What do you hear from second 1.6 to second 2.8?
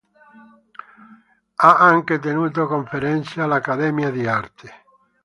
anche tenuto